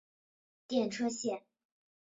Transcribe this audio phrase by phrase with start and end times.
[0.67, 1.43] 电车线。